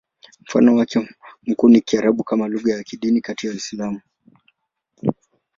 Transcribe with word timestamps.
Mfano 0.41 0.75
wake 0.75 1.07
mkuu 1.43 1.69
ni 1.69 1.81
Kiarabu 1.81 2.23
kama 2.23 2.47
lugha 2.47 2.73
ya 2.73 2.83
kidini 2.83 3.21
kati 3.21 3.47
ya 3.47 3.51
Waislamu. 3.53 4.01